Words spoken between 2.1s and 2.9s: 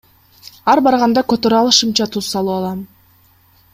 туз салып алам.